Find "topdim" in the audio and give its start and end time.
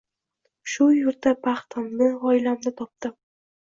2.85-3.19